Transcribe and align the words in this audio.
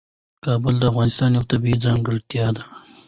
کابل 0.45 0.73
د 0.79 0.83
افغانستان 0.91 1.29
یوه 1.35 1.49
طبیعي 1.51 1.77
ځانګړتیا 1.85 2.47
ده. 2.55 2.63